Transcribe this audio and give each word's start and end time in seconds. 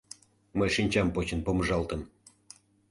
Мый 0.57 0.69
шинчам 0.75 1.07
почын 1.15 1.39
помыжалтым. 1.45 2.01